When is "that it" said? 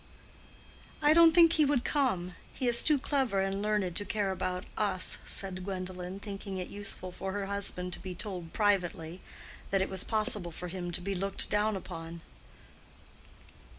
9.69-9.89